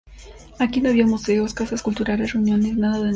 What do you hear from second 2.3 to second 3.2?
reuniones, ¡nada de nada!